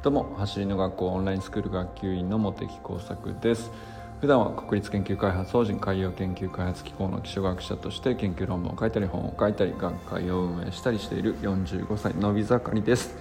[0.00, 3.72] どうも走りの学校オンラインスクール学級委員の茂木耕作です。
[4.20, 13.16] 普段は国立研究開発法人海洋研究開発機構の基礎学者として研究論文を書いたり本を書いたり学会を運営したりしている45歳のび盛りです。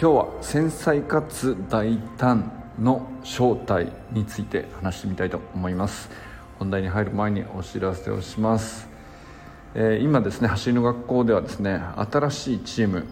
[0.00, 6.08] 今日は繊細かつ大胆の正体について話してみたいと思います。
[6.60, 8.88] 本題に入る前にお知らせをします。
[9.74, 13.06] えー、今ですね走りの学校ではですね新しいチーム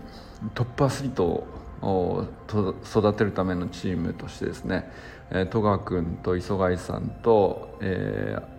[0.54, 1.53] トップアスリートを
[2.84, 4.90] 育てるためのチームとしてですね、
[5.50, 8.54] 戸川君と磯貝さんと、えー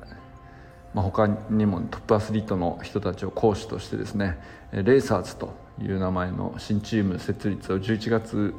[0.95, 4.39] まあ、他にもトップアスリートの人たちを講師としてですね
[4.71, 8.53] レーサーズという名前の新チーム設立を11月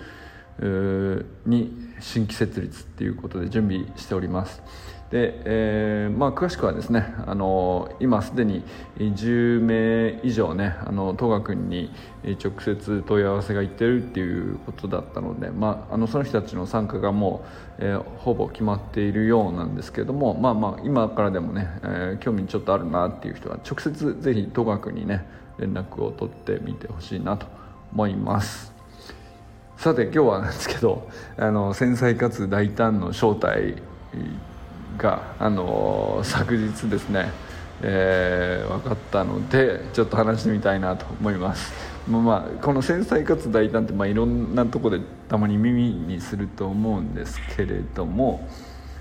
[1.46, 4.62] に新規設立っていうことで準備しております。
[5.16, 8.62] で、えーまあ、詳しくはですねあの今すでに
[8.98, 11.90] 10名以上ねあの戸川君に
[12.44, 17.46] 直接問い合わせがいってるっていうことだったので、まあ、あのその人たちの参加がも
[17.78, 25.24] う、えー、ほぼ決まっているようなんですけども、まあまあ、今からでもね、えー、興味ちょっとあるなっていう人は直接ぜひ戸川君にね
[25.58, 27.46] 連絡を取ってみてほしいなと
[27.92, 28.74] 思います。
[29.78, 33.76] さて今日はなんですけどあの繊細かつ大胆の正体
[34.96, 37.30] が、あの昨日ですね、
[37.82, 41.72] えー、分かったのでちょっと話してみたいなと思います。
[42.08, 48.48] まあ、この繊細かつ大胆って、まあ、いろんなとこでたまに耳にすると思うんですけれども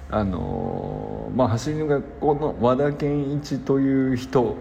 [0.10, 4.56] あのまあ、走りの学校の和田健一という人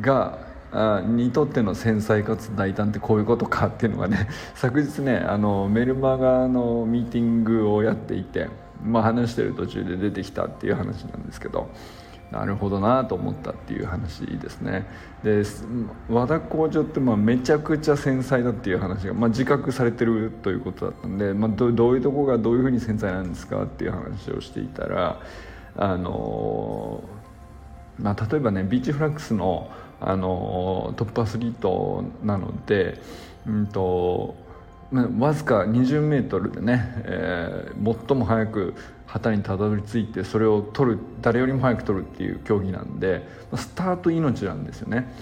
[0.00, 0.38] が
[0.72, 8.48] あにとっての繊細かつ大胆ってこういうことかっていうのがね 昨日ねあのメルマガのミーティングをやっていて
[8.82, 11.68] まあ、話してる途中で出てきたっていう話なんですけど
[12.30, 14.84] なるほどなと思ったっていう話ですね。
[15.22, 15.44] で
[16.08, 25.20] 和田校長ってまあめちゃくちゃ繊細だっていう話が、まあ、自覚されてるということだったんで、まあ、どどういうとこがどういうふうに繊細なんですかっていう話をしていたら
[25.76, 27.04] あの
[27.98, 33.00] まあ、例えばねビーチフラッグスのあのトップアスリートなので、
[33.46, 34.34] うんと
[34.92, 38.74] わずか 20m でね、えー、最も早く
[39.06, 45.12] 旗にたどり着いてそれを取る誰よりも早く取るっていう競技なんでスタート命なんですよね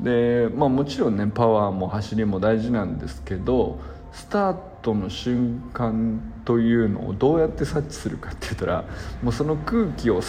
[0.00, 3.78] で、まあ、もちろんねパワーも走りも大事なんですけど
[4.12, 8.84] スタートの瞬間というのをどうやって察知するかって言ったら
[9.22, 10.20] もうその空気を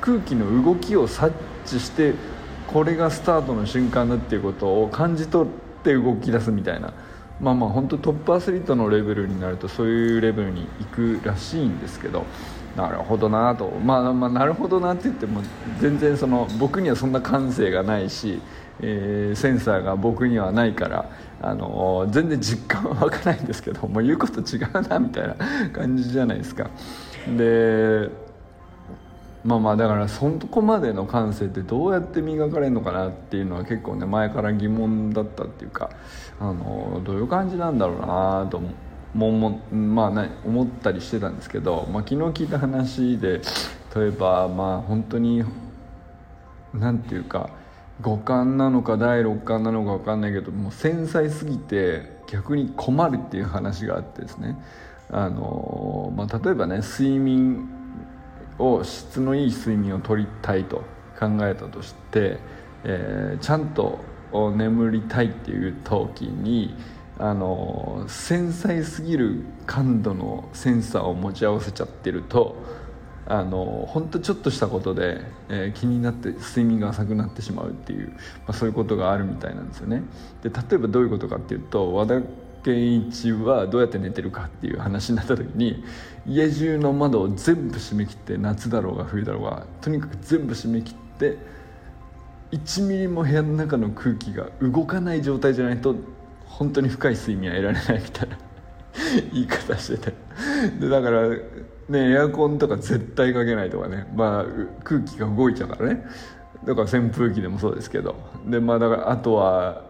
[0.00, 1.32] 空気の動きを察
[1.66, 2.14] 知して
[2.66, 5.52] これがスタートの瞬間だっていうことを感じ取っ
[5.82, 6.92] て動き出すみたいな。
[7.40, 12.24] まあまあ本当トップアスリートのレベルになるとそういうレベルに行くらしいんですけど
[12.76, 15.42] なるほどなと、まあ、まあなるほどなって言っても
[15.80, 18.40] 全然その僕にはそんな感性がないし、
[18.80, 21.10] えー、センサーが僕にはないから
[21.40, 25.36] あの全然実感は湧かないんですけどもう言うこと違うなみたいな
[25.72, 26.70] 感じじゃないですか。
[27.36, 28.10] で
[29.44, 35.90] まあまあだからそこまでの感性ってどうやって磨かれるのかなっていうのは結構ね前から疑問だったっていうか
[36.40, 38.60] あのどういう感じなんだろうなと
[39.14, 43.40] ももまあね思ったりしてたんですけど、まあ、昨日聞いた話で
[43.94, 45.44] 例えばまあ本当に
[46.74, 47.50] なんていうか
[48.00, 54.56] 五感なのか第六感なのか分かんないけどもう繊細すぎて逆に困るっていう話があってですね。
[55.10, 57.77] あの、まあ、例えばね睡眠
[58.58, 60.78] を質のいい睡眠をとりたいと
[61.18, 62.38] 考えたとして、
[62.84, 64.00] えー、ちゃんと
[64.32, 66.76] 眠りたいっていう時に
[67.18, 72.56] あの繊細すぎる感度のセンサーを持ち合わせちゃってると
[73.26, 78.16] あの本当ちょっとしたことで、えー、気になって睡眠が浅くなってしまうっていう、ま
[78.48, 80.02] あ、そういうことがあるみたいなんですよね。
[80.42, 81.94] で例えばどういうことかっていうと
[82.68, 85.82] 健一はどうやって寝てるかっていう話になった時に
[86.26, 91.38] 家中の窓を全部閉め切って夏だろうが冬だろうがとにかく全部閉め切って
[92.52, 95.96] 1ミリも部屋の中の空気が動かない状態じゃないと
[96.44, 98.38] 本当に深い睡眠は得られないみたいな
[99.32, 100.14] 言い方してて
[100.78, 104.06] でだからねエアコンとか絶対かけないとかね。
[104.14, 104.44] まあ
[104.84, 106.04] 空気が動いちゃうからね。
[106.64, 108.14] だから扇風機でもそうですけど。
[108.46, 109.84] でまあだからあとは、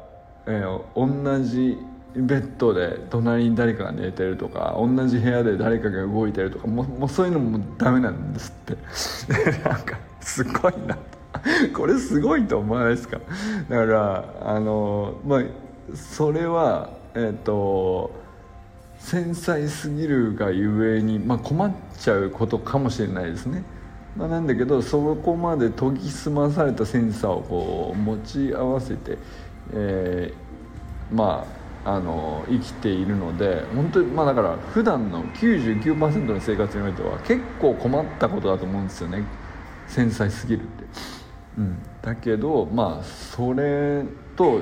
[0.46, 1.76] えー、同じ
[2.14, 8.76] ベッドで隣に誰かが寝てるとか同じ部屋で誰かが動いてるとかももうそういうのもダメなんですって。
[9.68, 10.96] なんかすごいな。
[11.74, 13.18] これすごいと思わないですか？
[13.68, 15.42] だからあのまあ
[15.94, 18.10] それはえっ、ー、と
[18.98, 23.62] 繊細すぎるがゆえに、まあ、困っちゃうことかもしれないですね、
[24.16, 29.18] まあ、なんだけどそこまで研ぎ澄まされたセンサーをこう持ち合わせて、
[29.72, 39.24] えー、まああの生きているので本当にまあだから普段の99%の生活においては結構困ったことだと思うんですよね。
[39.86, 40.84] 繊細すぎるって、
[41.56, 44.04] うん、だけどまあそれ
[44.36, 44.60] と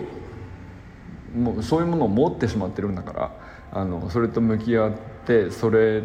[1.35, 3.33] もうそういうものを持ってしまってるんだから
[3.73, 4.93] あのそれと向き合っ
[5.27, 6.05] てそれ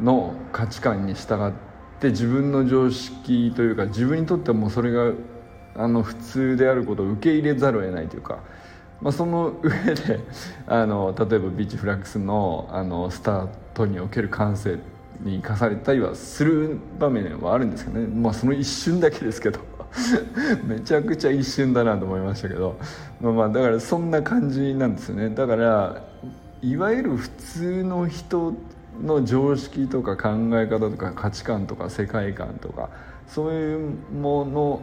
[0.00, 1.52] の価値観に従っ
[2.00, 5.12] て自分の常識というか自分にとってはもうそれが
[5.74, 8.40] あの普通であることを受け入れざるを得ないというか、
[9.02, 10.20] まあ、その上で
[10.66, 14.78] あの例えばビーチフラッグスのあのスタートにおける感性
[15.20, 19.60] に生かされたりはする場面はあるんですけどね、まあ、その一瞬だけですけど。
[20.64, 22.78] めちゃくちゃ一瞬だなと思いましたけど、
[23.20, 25.28] まあ、まあだからそんな感じなんですよね。
[25.30, 26.02] だから
[26.62, 28.54] いわゆる普通の人
[29.02, 32.88] の常識とか考え方とか価値観とか世界観とか
[33.26, 34.82] そういうもの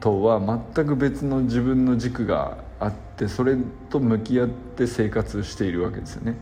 [0.00, 0.40] とは
[0.74, 3.56] 全く別の自分の軸があってそれ
[3.90, 6.36] と向き合って生活しているわけですよね。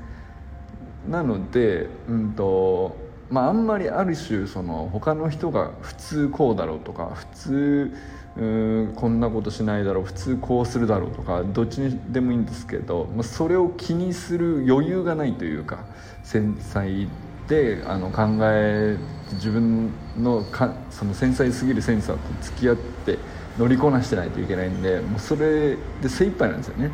[1.08, 2.96] なので、うんと
[3.30, 7.92] まあ、あんまりある種その他の人が普通こうだろうとか普通
[8.36, 15.86] うんこんなことしないだろう普通こうするだろうとかどっちにでもいいんですけど、まあ、それを気にする余裕がないというか
[16.22, 17.08] 繊細
[17.48, 18.98] であの考え
[19.34, 23.18] 自分のかその繊細すぎるセンサーと付き合って
[23.58, 26.90] 乗りこなしてないといけないんでもうそれで精一杯なんですよね。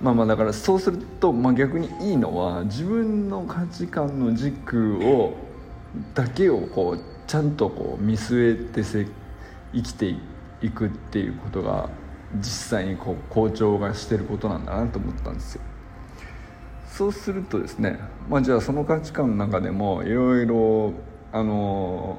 [0.00, 5.34] まあまあだからそうすると、まあ、逆にいいのは自分の価値観の軸を
[6.14, 9.06] だけをこうちゃんとこう見据えてせ
[9.72, 10.16] 生きて
[10.60, 11.88] いくっていうことが
[12.36, 12.44] 実
[12.78, 15.62] 際にこう校長がしてることなんだなと思ったんですよ。
[16.88, 20.92] そうするとですね、まあ、じゃあその価値観の中でもいろいろ
[21.32, 22.18] あの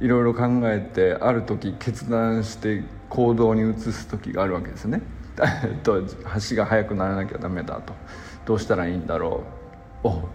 [0.00, 5.02] いろいろ考えてある時決断して行動に移す時があるわけですね。
[5.82, 6.02] と
[6.50, 7.92] 橋が速くならなきゃダメだと。
[8.46, 9.42] どうしたらいいんだろ
[10.04, 10.08] う。
[10.08, 10.28] お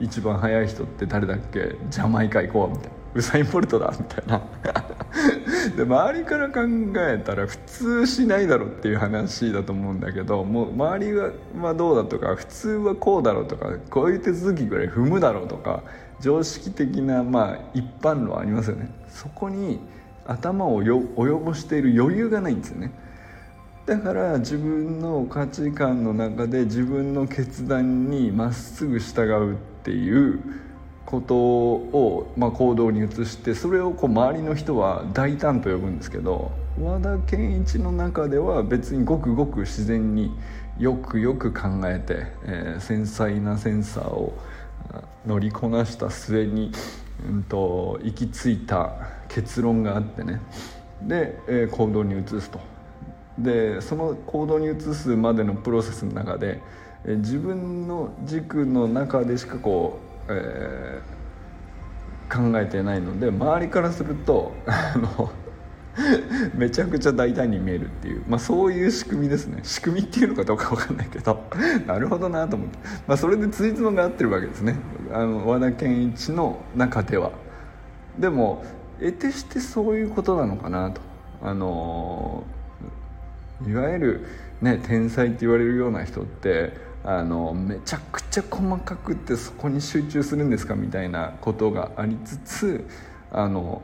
[0.00, 1.76] 一番速い人って誰だっけ？
[1.90, 2.90] ジャマイカ行こうみたいな。
[3.14, 4.40] ウサイン・ボルトだみたいな。
[5.76, 6.60] で周りから考
[6.96, 15.82] えたら普通しないだろうっていう話だと思うんだけどもう周りはどうだとか普通はこうだろうとかこういう手続きぐらい踏むだろうとか
[16.22, 18.88] 常識的なまあ一般論ありますよね。
[19.08, 19.80] そこに
[20.24, 22.92] 頭を及ぼしている余裕がないんですよね。
[23.84, 30.40] だから自分の価値観の中で自分の決断にまっすぐ従うっていう
[31.04, 40.32] ことを、まあ、行動に移してそれをこう周りの人は大胆と呼ぶんですけど和田健一の中では別にごくごく自然に
[40.78, 44.32] よくよく考えて、えー、繊細なセンサーを
[45.26, 46.72] 乗りこなした末に、
[47.28, 48.92] うんと、行き着いた
[49.28, 50.40] 結論があってね
[51.02, 52.60] で、えー、行動に移すと。
[53.38, 56.60] でその行動に移すまでのプロセスの中で、
[57.04, 65.30] えー、自分の軸の中でしかこうえー、考えてないので周りからするとあの
[66.54, 69.60] めちゃくちゃ大胆に見えるっていう、まあ、そういう仕組みですね。
[69.62, 71.42] 仕組みっていうのかどうか分かんないけど。
[71.86, 74.76] なるほどなと思って、まあ、それでついつまが合ってるわけですね。
[75.12, 77.32] あの和田健一の中では。
[78.18, 78.64] でも
[78.98, 81.00] 得てしてそういうことなのかなと。
[81.42, 82.44] あの
[83.66, 84.26] いわゆる
[84.60, 86.72] ね天才って言われるような人って
[87.04, 92.86] あのめちゃくちゃ細かくってそこに集中するんですかみたいなことがありつつ
[93.32, 93.82] あの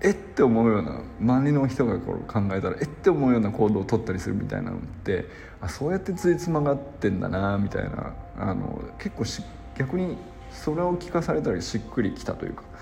[0.00, 5.26] えって思うような周りの人がこう考えたらえって思うような行動を取ったりするみたいなのって
[5.60, 9.42] あそうやってついつまがってんだなみたいなあの結構し
[9.76, 10.16] 逆に
[10.52, 12.78] それを聞かされたりしっくりきたというか、ま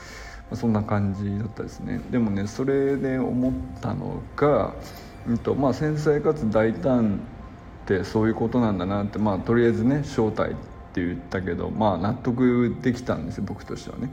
[0.52, 4.74] あ、そんな感じだったですねでもねそれで思ったのが、
[5.26, 7.20] うんとまあ、繊細かつ大胆
[7.84, 10.54] ってそういうことなんだなってまあとりあえずね正体っ
[10.92, 14.10] て言ったけどまあ納得できたんですよ僕としてはね。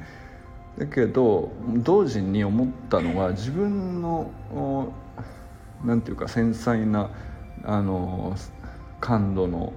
[0.77, 4.32] だけど同時に思ったのは自分の
[5.84, 7.12] 何て言うか繊細な
[7.63, 8.36] あの
[9.00, 9.74] 感度の、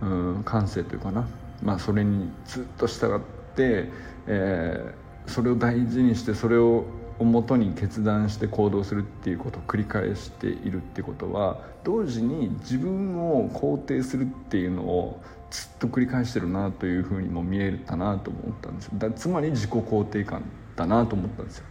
[0.00, 0.06] う
[0.38, 1.28] ん、感性というかな、
[1.62, 3.20] まあ、それにずっと従っ
[3.54, 3.90] て、
[4.26, 6.84] えー、それを大事にしてそれを
[7.18, 15.20] をもとに決断して行動するっていうことを繰り返しているってことは同時に自分を肯定するっていうのを
[15.50, 18.92] ずっと繰り返してるなというふうにも見えたなと思ったんですよ。
[18.98, 20.44] だつまり自己肯定感
[20.76, 21.64] だなと思ったんですよ。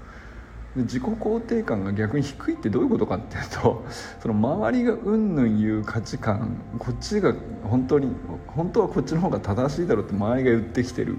[0.76, 3.86] で自己肯定感が逆に低いってどういうことかっていうと
[4.22, 8.12] その周りがうんぬん言う価値観こっちが本当に
[8.48, 11.18] 本当はこっちの方が正しいだろうって周りが言ってきてる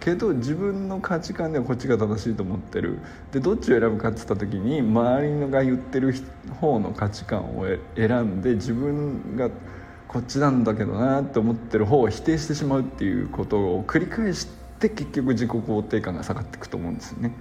[0.00, 2.98] けど自分の価値観ではこっちが正しいと思ってる
[3.32, 6.14] でどっちを選ぶかっつった時に周りのが言ってる
[6.60, 7.66] 方の価値観を
[7.96, 9.50] 選んで自分が
[10.08, 14.48] こっちなんだけどなって思ってる方を否定してしまうっていうことを繰り返し
[14.80, 17.32] て結局自己肯定感が下がっていくと思うんですよね。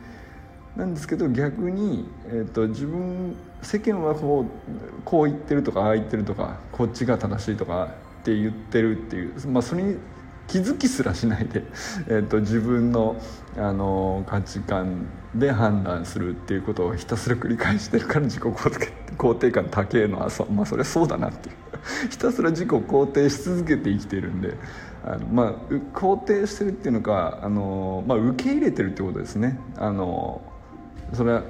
[0.76, 7.90] なんですけど逆に、えーと、自分世間はこうこう言ってるとかああ言ってるとかこっちが正しいとか
[8.22, 9.98] って言ってるっていう、まあ、それに
[10.50, 11.64] 気づきすらしないで、
[12.10, 13.16] えーと、自分の
[13.58, 21.56] あの価値観で判断するっていうことをひたすら繰り返してるから自己肯定感高えのはそ,、まあ、それそうだなっていう
[22.10, 24.56] ひたすら自己肯定し続けて生きてるんで
[25.04, 25.54] あの、まあ、
[25.94, 29.60] 肯定してるっていうのかあの、まあ、受け入れてるってことですね。
[29.78, 30.42] あの
[31.14, 31.44] それは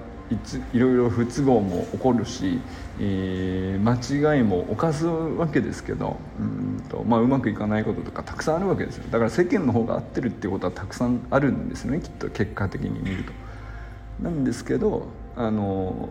[0.74, 2.60] いろいろ不都合も起こるし、
[3.00, 13.34] えー、間違いも犯すわけですけどうんと、まあ、うまくいかないこととかたくさんあるわけですよだから世間の方が合ってるっていうことはたくさんあるんですねきっと結果的に見ると。
[14.22, 15.08] なんですけど
[15.38, 16.10] あの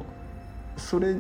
[0.79, 1.17] それ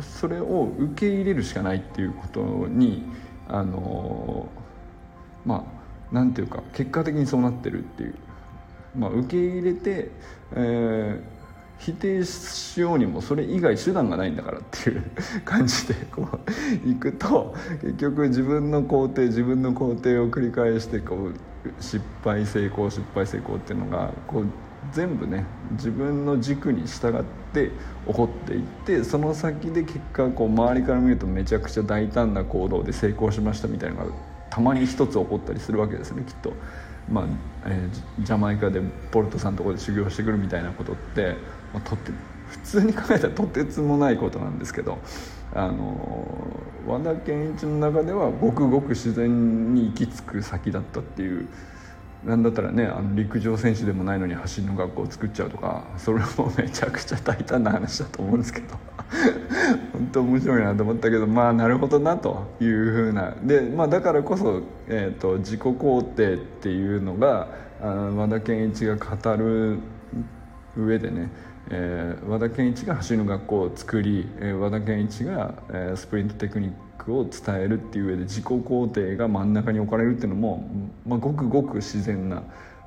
[0.00, 3.02] それを受け入れるしかないっていうことに
[3.48, 4.48] あの
[5.44, 5.66] ま
[6.10, 8.14] あなんていうか結果的にそうなってるっていう、
[8.96, 10.10] まあ、受け入れて、
[10.52, 11.41] えー
[11.84, 15.02] 否定しようにもそれ以外手段がないんだからっていう
[15.44, 16.28] 感じでこ
[16.86, 21.34] ういくと結局自分の工程自分の工程を繰り返してこう
[21.80, 24.46] 失敗成功失敗成功っていうのがこう
[24.92, 27.70] 全部ね自分の軸に従って
[28.06, 34.12] 起こっていってその先で結果こう周りから見るとめちゃくちゃ大胆な行動で成功しましたみたいなのが
[34.50, 36.52] たまに一つ起こったりするわけですねきっと。
[37.10, 37.24] まあ
[37.66, 41.36] えー、ジャマイカでボルトさんのとこで修行してくるみたいなことって
[41.72, 42.12] まあ、とって
[42.48, 44.98] 普通に考えたらとてつもないことなんですけど
[45.54, 46.26] あの
[46.86, 51.48] 和田健一の中ではごくごく自然に行き着く先だったっていう
[52.24, 58.76] なんだったらねあの陸上選手でもないのに走りの学校を作っちゃうとかそれも めちゃくちゃ大胆な話だと思うんですけど
[59.92, 63.34] 本当面白いなと思ったけどまあなるほどなというふうな。
[63.42, 67.48] で、まあ、だからこそ、えーと、自己肯定っていうのが
[67.80, 69.78] あの和田健一が語る
[70.76, 71.28] 上でね
[71.70, 80.68] えー、和田健一が走りの学校を作り、えー、和田健一が、えー、スプリントテクニックを伝えるっていう上で自己肯定が真ん中に置かれるっていうのも、
[81.06, 82.42] まあ、ごくごく自然な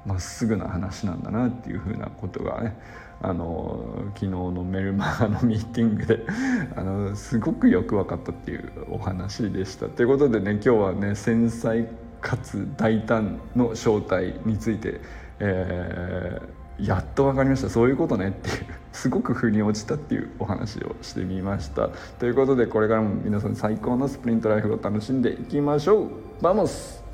[0.05, 2.77] まっすぐな話なんだなっていうふうなことがね
[3.21, 6.19] あの昨日のメルマガのミーティングで
[6.75, 9.87] あのすごくよく分かったっていうお話でした。
[9.87, 11.85] ということでね今日はね繊細
[12.21, 14.99] かつ大胆の正体について、
[15.39, 21.89] えーやっと分かりましたそういうことねっていう すごく腑に落ちたっていうお話をしてみました。
[22.19, 26.09] ということでこれからも皆さん最高のスプリントライフを楽しんでいきましょう。
[26.41, 27.04] Vamos。